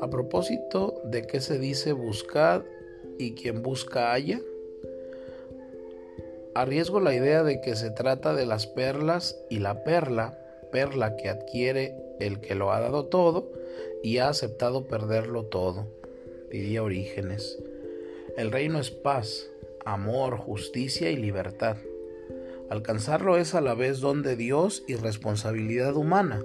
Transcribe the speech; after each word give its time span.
A 0.00 0.10
propósito 0.10 1.00
de 1.04 1.26
qué 1.26 1.40
se 1.40 1.58
dice 1.58 1.92
buscad 1.92 2.62
y 3.18 3.34
quien 3.34 3.62
busca 3.62 4.12
halla, 4.12 4.40
arriesgo 6.54 7.00
la 7.00 7.14
idea 7.14 7.42
de 7.42 7.60
que 7.60 7.74
se 7.74 7.90
trata 7.90 8.34
de 8.34 8.46
las 8.46 8.66
perlas 8.66 9.40
y 9.48 9.60
la 9.60 9.84
perla, 9.84 10.38
perla 10.70 11.16
que 11.16 11.28
adquiere 11.28 11.96
el 12.20 12.40
que 12.40 12.54
lo 12.54 12.72
ha 12.72 12.80
dado 12.80 13.06
todo 13.06 13.50
y 14.02 14.18
ha 14.18 14.28
aceptado 14.28 14.86
perderlo 14.86 15.46
todo, 15.46 15.86
diría 16.50 16.82
Orígenes. 16.82 17.58
El 18.36 18.52
reino 18.52 18.78
es 18.78 18.90
paz, 18.90 19.48
amor, 19.84 20.36
justicia 20.36 21.10
y 21.10 21.16
libertad. 21.16 21.76
Alcanzarlo 22.70 23.36
es 23.36 23.54
a 23.54 23.60
la 23.60 23.74
vez 23.74 24.00
don 24.00 24.22
de 24.22 24.36
Dios 24.36 24.84
y 24.88 24.94
responsabilidad 24.94 25.96
humana. 25.96 26.42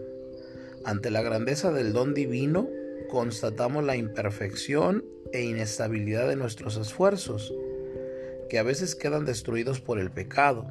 Ante 0.84 1.12
la 1.12 1.22
grandeza 1.22 1.72
del 1.72 1.94
don 1.94 2.14
divino, 2.14 2.70
constatamos 3.10 3.84
la 3.84 3.96
imperfección 3.96 5.06
e 5.34 5.44
inestabilidad 5.44 6.28
de 6.28 6.36
nuestros 6.36 6.78
esfuerzos, 6.78 7.54
que 8.50 8.60
a 8.60 8.64
veces 8.64 8.96
quedan 8.96 9.26
destruidos 9.26 9.80
por 9.80 10.00
el 10.00 10.12
pecado, 10.12 10.68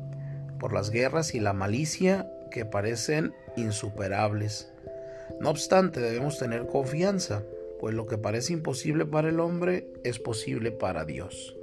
por 0.58 0.72
las 0.72 0.90
guerras 0.90 1.34
y 1.34 1.40
la 1.40 1.52
malicia 1.52 2.30
que 2.50 2.64
parecen 2.64 3.32
insuperables. 3.56 4.70
No 5.40 5.50
obstante, 5.50 6.00
debemos 6.00 6.38
tener 6.38 6.66
confianza, 6.66 7.42
pues 7.80 7.94
lo 7.94 8.06
que 8.06 8.18
parece 8.18 8.52
imposible 8.52 9.06
para 9.06 9.28
el 9.28 9.40
hombre 9.40 9.92
es 10.04 10.18
posible 10.18 10.72
para 10.72 11.04
Dios. 11.04 11.57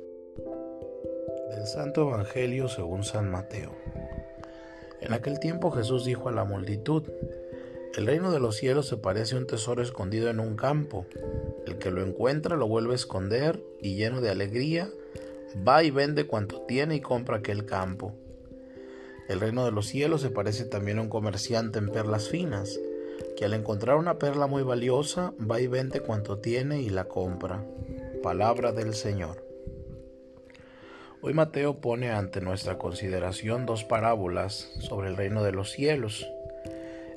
Del 1.55 1.67
Santo 1.67 2.01
Evangelio 2.01 2.67
según 2.67 3.05
San 3.05 3.31
Mateo. 3.31 3.71
En 4.99 5.13
aquel 5.13 5.39
tiempo 5.39 5.71
Jesús 5.71 6.03
dijo 6.03 6.27
a 6.27 6.33
la 6.33 6.43
multitud, 6.43 7.03
el 7.95 8.05
reino 8.05 8.31
de 8.31 8.41
los 8.41 8.57
cielos 8.57 8.89
se 8.89 8.97
parece 8.97 9.35
a 9.35 9.37
un 9.37 9.47
tesoro 9.47 9.81
escondido 9.81 10.29
en 10.29 10.41
un 10.41 10.57
campo. 10.57 11.05
El 11.65 11.77
que 11.77 11.91
lo 11.91 12.03
encuentra 12.03 12.57
lo 12.57 12.67
vuelve 12.67 12.91
a 12.91 12.95
esconder 12.95 13.63
y 13.79 13.95
lleno 13.95 14.19
de 14.19 14.31
alegría, 14.31 14.89
va 15.65 15.81
y 15.83 15.91
vende 15.91 16.27
cuanto 16.27 16.61
tiene 16.63 16.97
y 16.97 17.01
compra 17.01 17.37
aquel 17.37 17.65
campo. 17.65 18.13
El 19.29 19.39
reino 19.39 19.63
de 19.63 19.71
los 19.71 19.87
cielos 19.87 20.21
se 20.21 20.31
parece 20.31 20.65
también 20.65 20.99
a 20.99 21.03
un 21.03 21.09
comerciante 21.09 21.79
en 21.79 21.87
perlas 21.87 22.27
finas, 22.27 22.77
que 23.37 23.45
al 23.45 23.53
encontrar 23.53 23.95
una 23.95 24.19
perla 24.19 24.47
muy 24.47 24.63
valiosa 24.63 25.33
va 25.39 25.61
y 25.61 25.67
vende 25.67 26.01
cuanto 26.01 26.39
tiene 26.39 26.81
y 26.81 26.89
la 26.89 27.05
compra. 27.05 27.63
Palabra 28.21 28.73
del 28.73 28.93
Señor. 28.93 29.44
Hoy 31.21 31.33
Mateo 31.33 31.81
pone 31.81 32.11
ante 32.11 32.41
nuestra 32.41 32.77
consideración 32.77 33.65
dos 33.65 33.83
parábolas 33.83 34.69
sobre 34.79 35.07
el 35.07 35.17
reino 35.17 35.43
de 35.43 35.51
los 35.51 35.71
cielos. 35.71 36.27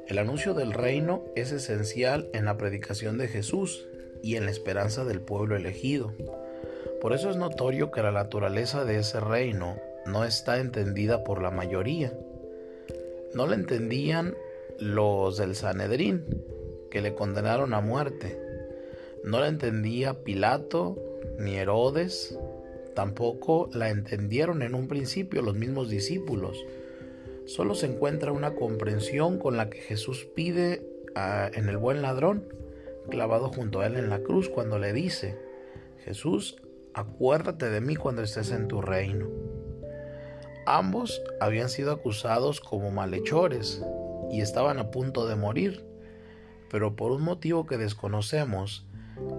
El 0.07 0.19
anuncio 0.19 0.55
del 0.55 0.73
reino 0.73 1.25
es 1.37 1.53
esencial 1.53 2.29
en 2.33 2.47
la 2.47 2.57
predicación 2.57 3.19
de 3.19 3.29
Jesús 3.29 3.87
y 4.23 4.37
en 4.37 4.47
la 4.47 4.51
esperanza 4.51 5.05
del 5.05 5.21
pueblo 5.21 5.57
elegido. 5.57 6.15
Por 7.01 7.13
eso 7.13 7.29
es 7.31 7.37
notorio 7.37 7.91
que 7.91 8.03
la 8.03 8.13
naturaleza 8.13 8.85
de 8.85 8.99
ese 8.99 9.21
reino 9.21 9.77
no 10.07 10.25
está 10.25 10.59
entendida 10.59 11.23
por 11.23 11.43
la 11.43 11.51
mayoría. 11.51 12.13
No 13.35 13.47
la 13.47 13.57
entendían 13.57 14.35
los 14.79 15.37
del 15.37 15.55
Sanedrín, 15.55 16.25
que 16.91 17.03
le 17.03 17.15
condenaron 17.15 17.75
a 17.75 17.81
muerte. 17.81 18.41
No 19.25 19.41
la 19.41 19.49
entendía 19.49 20.25
Pilato 20.25 20.97
ni 21.39 21.57
Herodes, 21.57 22.39
tampoco 22.99 23.71
la 23.73 23.91
entendieron 23.91 24.61
en 24.61 24.75
un 24.75 24.89
principio 24.89 25.41
los 25.41 25.55
mismos 25.55 25.89
discípulos. 25.89 26.59
Solo 27.47 27.77
se 27.77 27.87
encuentra 27.87 28.33
una 28.33 28.57
comprensión 28.57 29.39
con 29.39 29.57
la 29.57 29.71
que 29.71 29.79
Jesús 29.79 30.27
pide 30.35 30.83
en 31.55 31.69
el 31.69 31.77
buen 31.77 32.03
ladrón, 32.03 32.53
clavado 33.09 33.51
junto 33.51 33.79
a 33.79 33.87
él 33.87 33.95
en 33.95 34.11
la 34.11 34.19
cruz, 34.25 34.49
cuando 34.49 34.81
le 34.81 34.93
dice, 34.93 35.39
Jesús, 35.99 36.57
acuérdate 36.93 37.71
de 37.71 37.81
mí 37.81 37.95
cuando 37.95 38.23
estés 38.23 38.51
en 38.51 38.67
tu 38.67 38.83
reino. 38.83 39.29
Ambos 40.67 41.23
habían 41.39 41.69
sido 41.69 41.93
acusados 41.93 42.61
como 42.61 42.91
malhechores 42.91 43.81
y 44.33 44.41
estaban 44.41 44.81
a 44.81 44.91
punto 44.91 45.29
de 45.29 45.37
morir, 45.37 45.87
pero 46.69 46.97
por 46.97 47.13
un 47.13 47.23
motivo 47.23 47.65
que 47.65 47.79
desconocemos, 47.79 48.89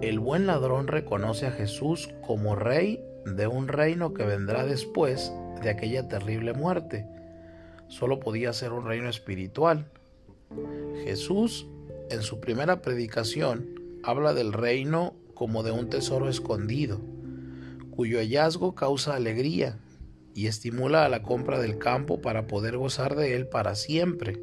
el 0.00 0.18
buen 0.18 0.46
ladrón 0.46 0.86
reconoce 0.86 1.46
a 1.46 1.52
Jesús 1.52 2.08
como 2.22 2.56
rey 2.56 3.04
de 3.24 3.46
un 3.46 3.68
reino 3.68 4.14
que 4.14 4.24
vendrá 4.24 4.64
después 4.64 5.32
de 5.62 5.70
aquella 5.70 6.08
terrible 6.08 6.52
muerte. 6.52 7.06
Solo 7.88 8.20
podía 8.20 8.52
ser 8.52 8.72
un 8.72 8.84
reino 8.84 9.08
espiritual. 9.08 9.86
Jesús, 11.04 11.66
en 12.10 12.22
su 12.22 12.40
primera 12.40 12.82
predicación, 12.82 13.68
habla 14.02 14.34
del 14.34 14.52
reino 14.52 15.14
como 15.34 15.62
de 15.62 15.70
un 15.70 15.88
tesoro 15.88 16.28
escondido, 16.28 17.00
cuyo 17.90 18.18
hallazgo 18.18 18.74
causa 18.74 19.14
alegría 19.14 19.78
y 20.34 20.46
estimula 20.46 21.04
a 21.04 21.08
la 21.08 21.22
compra 21.22 21.58
del 21.58 21.78
campo 21.78 22.20
para 22.20 22.46
poder 22.46 22.76
gozar 22.76 23.16
de 23.16 23.36
él 23.36 23.46
para 23.46 23.74
siempre. 23.74 24.40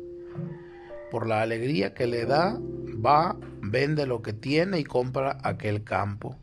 Por 1.12 1.28
la 1.28 1.42
alegría 1.42 1.94
que 1.94 2.08
le 2.08 2.26
da, 2.26 2.60
va, 3.06 3.38
vende 3.62 4.06
lo 4.06 4.22
que 4.22 4.34
tiene 4.34 4.80
y 4.80 4.84
compra 4.84 5.38
aquel 5.44 5.84
campo. 5.84 6.36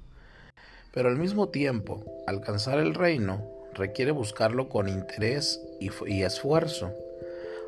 Pero 0.94 1.08
al 1.08 1.16
mismo 1.16 1.48
tiempo, 1.48 2.04
alcanzar 2.26 2.78
el 2.78 2.94
reino 2.94 3.42
requiere 3.74 4.12
buscarlo 4.12 4.68
con 4.68 4.88
interés 4.88 5.60
y, 5.80 6.22
esfuerzo, 6.22 6.92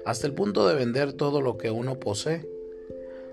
hasta 0.04 0.28
el 0.28 0.32
punto 0.32 0.68
de 0.68 0.76
vender 0.76 1.12
todo 1.12 1.40
lo 1.40 1.58
que 1.58 1.72
uno 1.72 1.98
posee. 1.98 2.48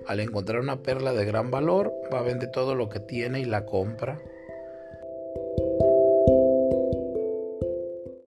Al 0.07 0.19
encontrar 0.19 0.59
una 0.59 0.81
perla 0.81 1.13
de 1.13 1.23
gran 1.23 1.51
valor, 1.51 1.93
va 2.11 2.19
a 2.19 2.23
vender 2.23 2.51
todo 2.51 2.73
lo 2.73 2.89
que 2.89 2.99
tiene 2.99 3.39
y 3.39 3.45
la 3.45 3.65
compra 3.65 4.19